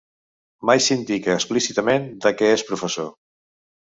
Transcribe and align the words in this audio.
Mai 0.69 0.79
s'indica 0.85 1.35
explícitament 1.39 2.07
de 2.27 2.31
què 2.39 2.49
és 2.55 2.65
professor. 2.71 3.13